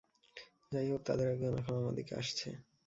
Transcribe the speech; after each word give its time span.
যাইহোক, 0.71 1.01
তাদের 1.05 1.27
একজন 1.33 1.53
এখন 1.57 1.73
আমার 1.75 1.93
দিকে 1.95 2.13
আসছে। 2.15 2.47